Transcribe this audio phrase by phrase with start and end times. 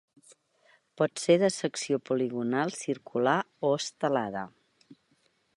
[1.01, 3.39] Pot ser de secció poligonal circular
[3.71, 4.47] o estelada.